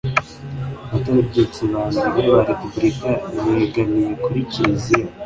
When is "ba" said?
1.71-1.83, 2.35-2.41